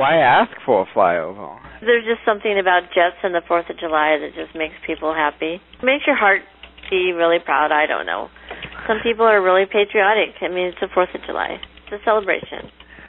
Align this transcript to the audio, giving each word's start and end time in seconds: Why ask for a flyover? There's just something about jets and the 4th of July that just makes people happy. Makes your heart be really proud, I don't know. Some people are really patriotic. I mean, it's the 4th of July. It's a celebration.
Why 0.00 0.16
ask 0.16 0.56
for 0.64 0.88
a 0.88 0.96
flyover? 0.96 1.60
There's 1.84 2.08
just 2.08 2.24
something 2.24 2.56
about 2.56 2.88
jets 2.96 3.20
and 3.22 3.36
the 3.36 3.44
4th 3.44 3.68
of 3.68 3.76
July 3.76 4.16
that 4.16 4.32
just 4.32 4.56
makes 4.56 4.72
people 4.86 5.12
happy. 5.12 5.60
Makes 5.84 6.08
your 6.08 6.16
heart 6.16 6.40
be 6.88 7.12
really 7.12 7.36
proud, 7.36 7.68
I 7.68 7.84
don't 7.84 8.06
know. 8.06 8.32
Some 8.88 9.04
people 9.04 9.28
are 9.28 9.44
really 9.44 9.68
patriotic. 9.68 10.40
I 10.40 10.48
mean, 10.48 10.72
it's 10.72 10.80
the 10.80 10.88
4th 10.88 11.12
of 11.12 11.20
July. 11.28 11.60
It's 11.84 12.00
a 12.00 12.02
celebration. 12.02 12.72